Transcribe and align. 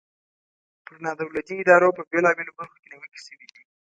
پر 0.85 0.97
نا 1.03 1.11
دولتي 1.21 1.53
ادارو 1.61 1.89
په 1.97 2.01
بیلابیلو 2.11 2.55
برخو 2.59 2.77
کې 2.81 2.87
نیوکې 2.91 3.19
شوي 3.27 3.47
دي. 3.53 3.61